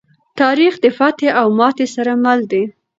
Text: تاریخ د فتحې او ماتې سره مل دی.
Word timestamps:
تاریخ 0.41 0.73
د 0.83 0.85
فتحې 0.97 1.29
او 1.39 1.47
ماتې 1.59 1.85
سره 1.95 2.11
مل 2.23 2.39
دی. 2.51 2.63